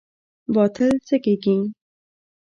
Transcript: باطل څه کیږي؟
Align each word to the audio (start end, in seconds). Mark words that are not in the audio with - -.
باطل 0.53 0.93
څه 1.07 1.15
کیږي؟ 1.23 1.57